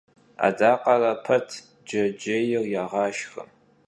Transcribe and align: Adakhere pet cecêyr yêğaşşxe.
Adakhere 0.47 1.11
pet 1.25 1.49
cecêyr 1.89 2.63
yêğaşşxe. 2.73 3.43